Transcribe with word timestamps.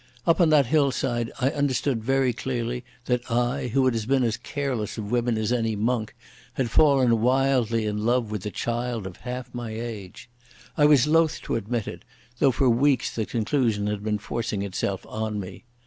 Up 0.25 0.41
on 0.41 0.49
that 0.49 0.65
hillside 0.65 1.31
I 1.39 1.51
understood 1.51 2.03
very 2.03 2.33
clearly 2.33 2.83
that 3.05 3.29
I, 3.31 3.67
who 3.67 3.85
had 3.85 4.07
been 4.07 4.23
as 4.23 4.35
careless 4.35 4.97
of 4.97 5.11
women 5.11 5.37
as 5.37 5.53
any 5.53 5.75
monk, 5.75 6.15
had 6.55 6.71
fallen 6.71 7.21
wildly 7.21 7.85
in 7.85 8.03
love 8.03 8.31
with 8.31 8.43
a 8.47 8.49
child 8.49 9.05
of 9.05 9.17
half 9.17 9.53
my 9.53 9.69
age. 9.69 10.27
I 10.75 10.85
was 10.85 11.05
loath 11.05 11.39
to 11.43 11.55
admit 11.55 11.87
it, 11.87 12.01
though 12.39 12.49
for 12.51 12.67
weeks 12.67 13.13
the 13.13 13.27
conclusion 13.27 13.85
had 13.85 14.03
been 14.03 14.17
forcing 14.17 14.63
itself 14.63 15.05
on 15.05 15.39
me. 15.39 15.65